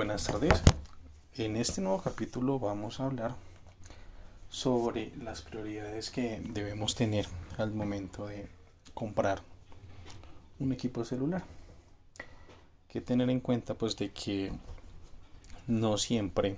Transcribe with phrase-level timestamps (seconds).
[0.00, 0.62] Buenas tardes.
[1.34, 3.34] En este nuevo capítulo vamos a hablar
[4.48, 7.26] sobre las prioridades que debemos tener
[7.58, 8.48] al momento de
[8.94, 9.42] comprar
[10.58, 11.44] un equipo celular.
[12.88, 14.52] Que tener en cuenta pues de que
[15.66, 16.56] no siempre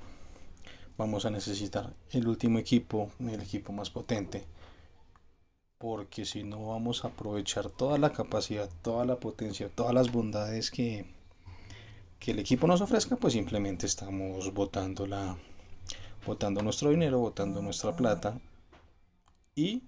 [0.97, 4.47] vamos a necesitar el último equipo, el equipo más potente,
[5.79, 10.71] porque si no vamos a aprovechar toda la capacidad, toda la potencia, todas las bondades
[10.71, 11.22] que,
[12.23, 15.37] que el equipo nos ofrezca, pues simplemente estamos botando la
[16.25, 18.41] botando nuestro dinero, botando nuestra plata
[19.57, 19.83] y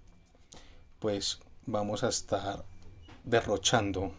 [0.99, 2.65] pues vamos a estar
[3.23, 4.13] derrochando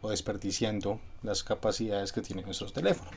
[0.00, 3.10] o desperdiciando las capacidades que tiene nuestro teléfono.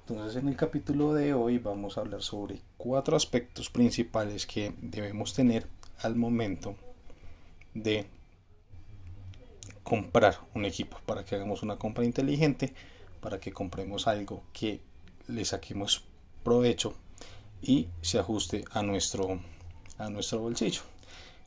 [0.00, 5.32] Entonces en el capítulo de hoy vamos a hablar sobre cuatro aspectos principales que debemos
[5.32, 5.66] tener
[6.02, 6.76] al momento
[7.72, 8.04] de
[9.82, 12.74] comprar un equipo para que hagamos una compra inteligente,
[13.24, 14.82] para que compremos algo que
[15.28, 16.04] le saquemos
[16.42, 16.92] provecho
[17.62, 19.40] y se ajuste a nuestro,
[19.96, 20.82] a nuestro bolsillo.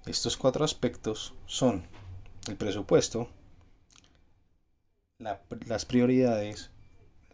[0.07, 1.83] Estos cuatro aspectos son
[2.47, 3.29] el presupuesto,
[5.19, 6.71] las prioridades,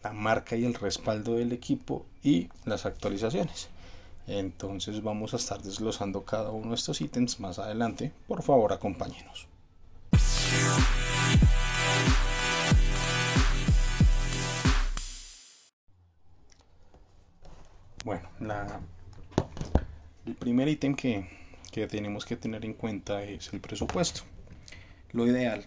[0.04, 3.70] la marca y el respaldo del equipo y las actualizaciones.
[4.28, 8.12] Entonces vamos a estar desglosando cada uno de estos ítems más adelante.
[8.28, 9.48] Por favor, acompáñenos.
[20.26, 21.30] El primer ítem que,
[21.72, 24.22] que tenemos que tener en cuenta es el presupuesto.
[25.12, 25.66] Lo ideal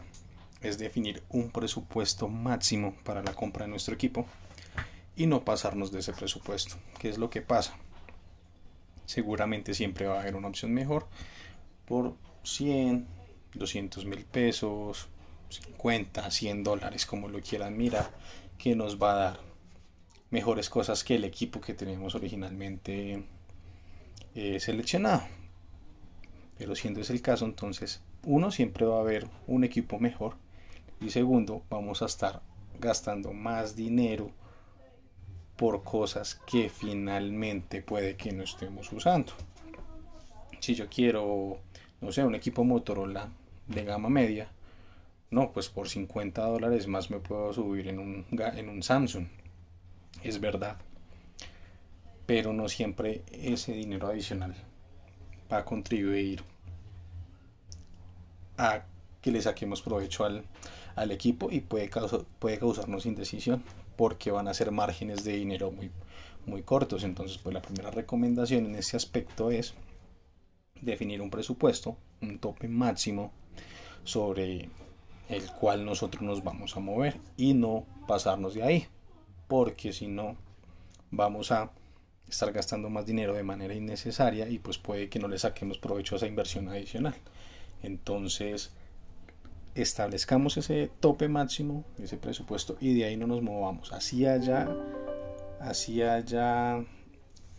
[0.61, 4.27] es definir un presupuesto máximo para la compra de nuestro equipo
[5.17, 6.77] y no pasarnos de ese presupuesto.
[6.99, 7.77] ¿Qué es lo que pasa?
[9.07, 11.07] Seguramente siempre va a haber una opción mejor
[11.87, 13.07] por 100,
[13.55, 15.09] 200 mil pesos,
[15.49, 18.11] 50, 100 dólares, como lo quieran mirar,
[18.59, 19.41] que nos va a dar
[20.31, 23.25] mejores cosas que el equipo que tenemos originalmente
[24.35, 25.23] eh, seleccionado.
[26.59, 30.37] Pero siendo ese el caso, entonces uno siempre va a haber un equipo mejor
[31.01, 32.41] y segundo, vamos a estar
[32.81, 34.31] gastando más dinero
[35.57, 39.33] por cosas que finalmente puede que no estemos usando.
[40.61, 41.59] Si yo quiero,
[42.01, 43.31] no sé, un equipo Motorola
[43.67, 44.51] de gama media,
[45.31, 49.27] no, pues por 50 dólares más me puedo subir en un, en un Samsung.
[50.23, 50.77] Es verdad.
[52.27, 54.55] Pero no siempre ese dinero adicional
[55.53, 56.43] va a contribuir
[58.59, 58.83] a
[59.21, 60.45] que le saquemos provecho al,
[60.97, 61.91] al equipo y puede,
[62.39, 63.63] puede causarnos indecisión
[63.97, 65.91] porque van a ser márgenes de dinero muy,
[66.47, 67.05] muy cortos.
[67.05, 69.75] Entonces, pues la primera recomendación en este aspecto es
[70.81, 73.33] definir un presupuesto, un tope máximo
[74.05, 74.69] sobre
[75.29, 78.87] el cual nosotros nos vamos a mover y no pasarnos de ahí,
[79.49, 80.37] porque si no
[81.11, 81.71] vamos a
[82.29, 86.15] estar gastando más dinero de manera innecesaria y pues puede que no le saquemos provecho
[86.15, 87.15] a esa inversión adicional.
[87.83, 88.73] Entonces,
[89.75, 93.93] establezcamos ese tope máximo, ese presupuesto y de ahí no nos movamos.
[93.93, 94.69] Así haya,
[95.61, 96.85] así haya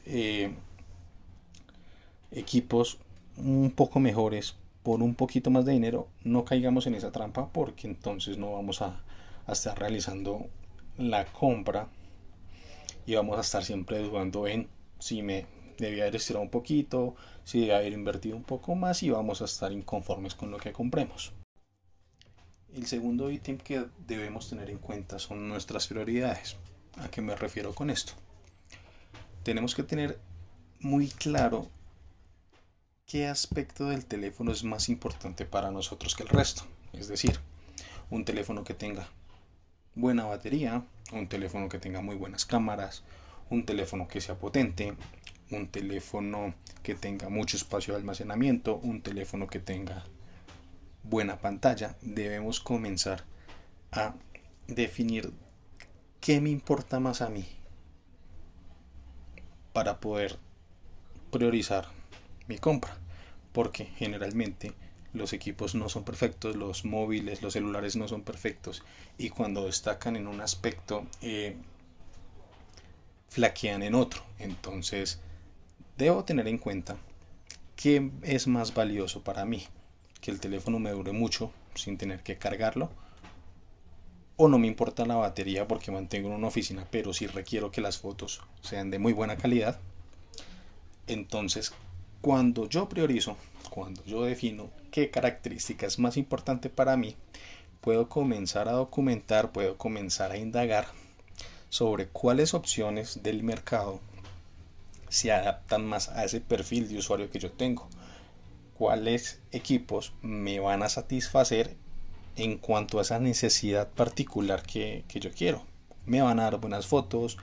[0.06, 0.54] eh,
[2.32, 2.98] equipos
[3.38, 7.88] un poco mejores por un poquito más de dinero, no caigamos en esa trampa porque
[7.88, 9.02] entonces no vamos a
[9.48, 10.48] estar realizando
[10.98, 11.88] la compra
[13.06, 14.68] y vamos a estar siempre dudando en
[15.00, 15.46] si me
[15.78, 19.46] debía haber estirado un poquito, si debía haber invertido un poco más y vamos a
[19.46, 21.34] estar inconformes con lo que compremos.
[22.74, 26.58] El segundo ítem que debemos tener en cuenta son nuestras prioridades.
[26.98, 28.14] ¿A qué me refiero con esto?
[29.44, 30.20] Tenemos que tener
[30.80, 31.70] muy claro
[33.06, 36.64] qué aspecto del teléfono es más importante para nosotros que el resto.
[36.92, 37.40] Es decir,
[38.10, 39.08] un teléfono que tenga
[39.98, 43.04] buena batería, un teléfono que tenga muy buenas cámaras,
[43.50, 44.96] un teléfono que sea potente,
[45.50, 46.54] un teléfono
[46.84, 50.06] que tenga mucho espacio de almacenamiento, un teléfono que tenga
[51.04, 53.24] buena pantalla, debemos comenzar
[53.92, 54.14] a
[54.68, 55.34] definir
[56.22, 57.46] qué me importa más a mí
[59.74, 60.38] para poder
[61.32, 61.88] priorizar
[62.48, 62.98] mi compra.
[63.52, 64.74] Porque generalmente
[65.18, 68.84] los equipos no son perfectos, los móviles, los celulares no son perfectos
[69.18, 71.56] y cuando destacan en un aspecto eh,
[73.30, 74.22] flaquean en otro.
[74.40, 75.20] Entonces
[75.98, 76.98] debo tener en cuenta
[77.76, 79.68] qué es más valioso para mí
[80.22, 82.90] que el teléfono me dure mucho sin tener que cargarlo.
[84.36, 87.82] O no me importa la batería porque mantengo en una oficina, pero si requiero que
[87.82, 89.80] las fotos sean de muy buena calidad.
[91.08, 91.74] Entonces,
[92.22, 93.38] cuando yo priorizo,
[93.70, 97.16] cuando yo defino qué característica más importante para mí,
[97.82, 100.88] puedo comenzar a documentar, puedo comenzar a indagar
[101.70, 104.00] sobre cuáles opciones del mercado
[105.08, 107.88] se adaptan más a ese perfil de usuario que yo tengo.
[108.76, 111.78] Cuáles equipos me van a satisfacer
[112.36, 115.64] en cuanto a esa necesidad particular que, yo quiero.
[116.08, 117.38] Me van a dar buenas fotos,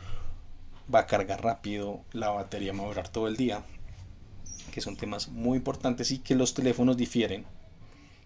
[0.92, 3.64] va a cargar rápido, la batería va a durar todo el día,
[4.74, 7.46] que son temas muy importantes y que los teléfonos difieren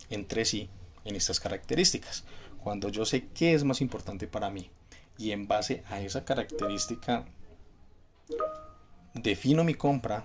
[0.09, 0.71] entre sí
[1.05, 2.25] en estas características.
[2.65, 4.71] Cuando yo sé qué es más importante para mí
[5.19, 7.27] y en base a esa característica
[9.13, 10.25] defino mi compra,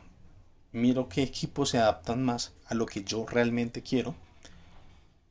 [0.72, 4.16] miro qué equipos se adaptan más a lo que yo realmente quiero,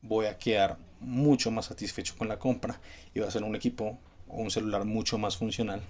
[0.03, 2.79] voy a quedar mucho más satisfecho con la compra
[3.15, 3.97] y va a ser un equipo
[4.27, 5.81] o un celular mucho más funcional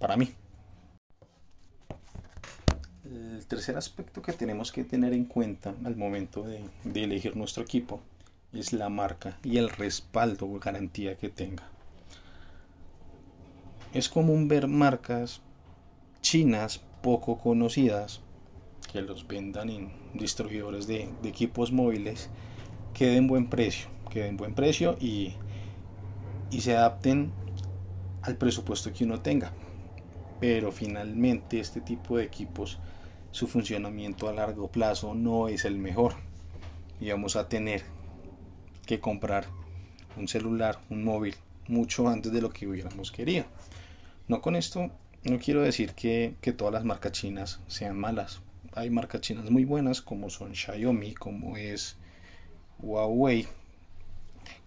[0.00, 0.34] para mí.
[3.12, 6.64] El tercer aspecto que tenemos que tener en cuenta al momento de,
[6.94, 8.00] elegir nuestro equipo
[8.52, 11.62] es la marca y el respaldo o garantía que tenga.
[13.94, 15.40] Es común ver marcas
[16.20, 18.20] chinas poco conocidas
[18.92, 22.28] que los vendan en distribuidores de, equipos móviles
[22.92, 25.34] que den buen precio, que den buen precio y,
[26.50, 27.30] y se adapten
[28.22, 29.52] al presupuesto que uno tenga.
[30.40, 32.78] Pero finalmente este tipo de equipos,
[33.36, 36.14] su funcionamiento a largo plazo no es el mejor.
[37.00, 37.82] Y vamos a tener
[38.86, 39.44] que comprar
[40.16, 41.34] un celular, un móvil,
[41.68, 43.44] mucho antes de lo que hubiéramos querido.
[44.26, 44.90] No con esto,
[45.24, 48.40] no quiero decir que, todas las marcas chinas sean malas.
[48.72, 51.98] Hay marcas chinas muy buenas como son Xiaomi, como es
[52.78, 53.46] Huawei,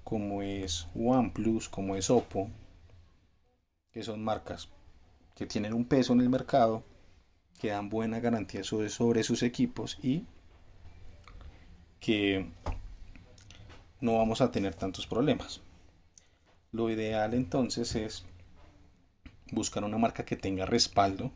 [0.03, 2.51] como es OnePlus, como es Oppo,
[3.91, 4.69] que son marcas
[5.35, 6.83] que tienen un peso en el mercado,
[7.59, 10.23] que dan buena garantía sobre, sus equipos y
[11.99, 12.47] que
[13.99, 15.61] no vamos a tener tantos problemas.
[16.71, 18.25] Lo ideal entonces es
[19.51, 21.31] buscar una marca que tenga respaldo,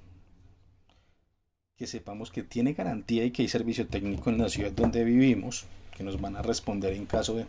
[1.76, 5.66] que sepamos que tiene garantía y que hay servicio técnico en la ciudad donde vivimos,
[5.96, 7.46] que nos van a responder en caso de,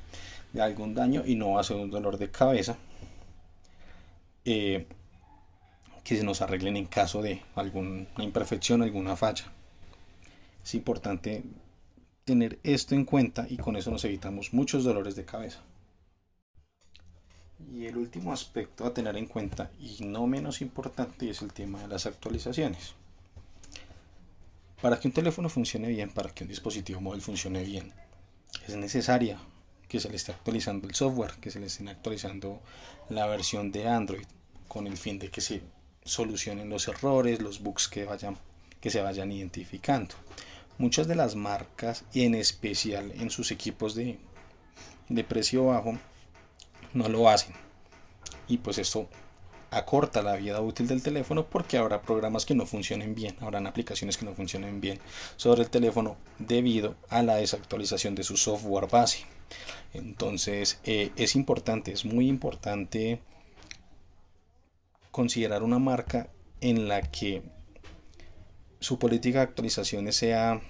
[0.61, 2.77] algún daño y no va a ser un dolor de cabeza.
[4.45, 4.87] Eh,
[6.05, 9.47] que se nos arreglen en caso de alguna imperfección, alguna falla.
[10.63, 11.43] Es importante
[12.25, 15.61] tener esto en cuenta y con eso nos evitamos muchos dolores de cabeza.
[17.73, 21.81] Y el último aspecto a tener en cuenta y no menos importante es el tema
[21.81, 22.95] de las actualizaciones.
[24.83, 27.93] Para que un teléfono funcione bien, para que un dispositivo móvil funcione bien,
[28.69, 29.39] es necesaria
[29.89, 32.61] que se le esté actualizando el software, que se le esté actualizando
[33.09, 34.27] la versión de Android
[34.69, 35.63] con el fin de que se
[36.05, 38.37] solucionen los errores, los bugs que vayan
[38.85, 40.15] que se vayan identificando.
[40.77, 44.19] Muchas de las marcas, y en especial en sus equipos de,
[45.27, 45.99] precio bajo,
[46.93, 47.55] no lo hacen.
[48.47, 49.09] Y pues esto
[49.71, 54.19] acorta la vida útil del teléfono porque habrá programas que no funcionen bien, habrán aplicaciones
[54.19, 54.99] que no funcionen bien
[55.37, 59.25] sobre el teléfono debido a la desactualización de su software base.
[59.95, 63.23] Entonces eh, es importante, es muy importante
[65.15, 66.29] considerar una marca
[66.61, 67.45] en la que
[68.81, 70.61] su política de actualizaciones sea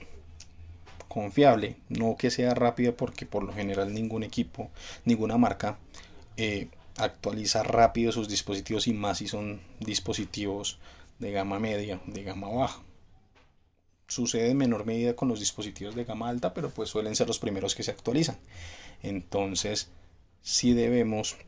[1.09, 4.71] confiable, no que sea rápida porque por lo general ningún equipo,
[5.07, 5.79] ninguna marca
[6.37, 6.69] eh,
[6.99, 10.79] actualiza rápido sus dispositivos y más si son dispositivos
[11.21, 12.83] de gama media, de gama baja.
[14.09, 17.39] Sucede en menor medida con los dispositivos de gama alta, pero pues suelen ser los
[17.39, 18.37] primeros que se actualizan.
[19.03, 19.89] Entonces,
[20.43, 21.39] sí debemos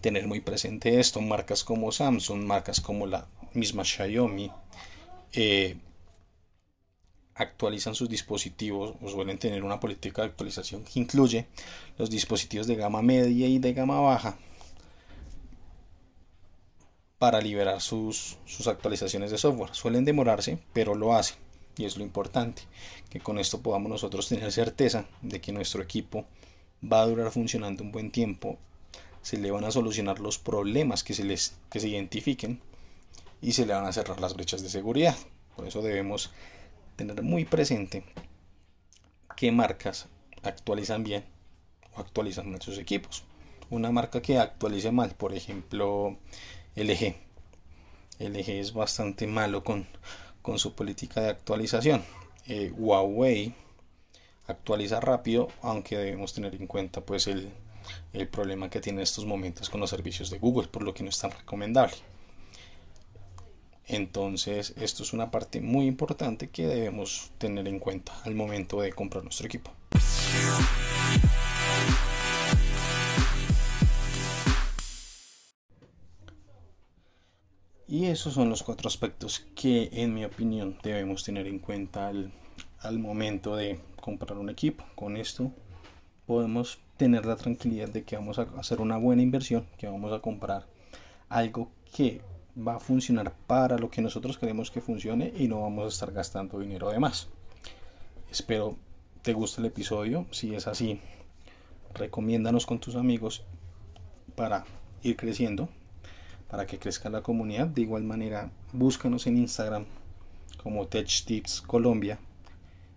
[0.00, 1.20] tener muy presente esto.
[1.20, 4.50] Marcas como Samsung, marcas como la misma Xiaomi,
[5.32, 5.76] eh,
[7.34, 11.46] actualizan sus dispositivos o suelen tener una política de actualización que incluye
[11.96, 14.36] los dispositivos de gama media y de gama baja
[17.18, 19.74] para liberar sus, sus actualizaciones de software.
[19.74, 21.36] Suelen demorarse, pero lo hacen.
[21.76, 22.62] Y es lo importante,
[23.08, 26.26] que con esto podamos nosotros tener certeza de que nuestro equipo
[26.82, 28.58] va a durar funcionando un buen tiempo,
[29.22, 32.60] se le van a solucionar los problemas que se, les, que se identifiquen
[33.40, 35.16] y se le van a cerrar las brechas de seguridad.
[35.56, 36.30] Por eso debemos
[36.96, 38.04] tener muy presente
[39.36, 40.08] qué marcas
[40.42, 41.24] actualizan bien
[41.94, 43.24] o actualizan mal sus equipos.
[43.70, 46.16] Una marca que actualice mal, por ejemplo,
[46.74, 47.14] LG.
[48.18, 49.86] LG es bastante malo con,
[50.42, 52.02] con su política de actualización.
[52.46, 53.54] Eh, Huawei
[54.46, 57.52] actualiza rápido, aunque debemos tener en cuenta pues el,
[58.12, 61.02] el problema que tiene en estos momentos con los servicios de Google, por lo que
[61.02, 61.96] no es tan recomendable.
[63.86, 68.92] Entonces, esto es una parte muy importante que debemos tener en cuenta al momento de
[68.92, 69.72] comprar nuestro equipo.
[77.86, 82.30] Y esos son los cuatro aspectos que en mi opinión debemos tener en cuenta al,
[82.80, 84.84] al momento de comprar un equipo.
[84.94, 85.50] Con esto
[86.28, 90.20] podemos tener la tranquilidad de que vamos a hacer una buena inversión, que vamos a
[90.20, 90.66] comprar
[91.30, 92.20] algo que
[92.54, 96.12] va a funcionar para lo que nosotros queremos que funcione y no vamos a estar
[96.12, 97.28] gastando dinero de más.
[98.30, 98.76] Espero
[99.22, 100.26] te guste el episodio.
[100.30, 101.00] Si es así,
[101.94, 103.42] recomiéndanos con tus amigos
[104.36, 104.66] para
[105.02, 105.70] ir creciendo,
[106.50, 107.68] para que crezca la comunidad.
[107.68, 109.86] De igual manera, búscanos en Instagram
[110.62, 112.18] como TechTips Colombia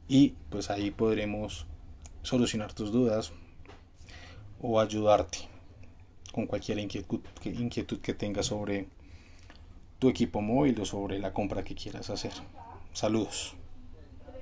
[0.10, 1.66] y pues ahí podremos
[2.24, 3.32] solucionar tus dudas
[4.62, 5.40] o ayudarte
[6.32, 8.88] con cualquier inquietud que, inquietud que tengas sobre
[10.00, 12.34] tu equipo móvil o sobre la compra que quieras hacer.
[12.94, 13.56] Saludos.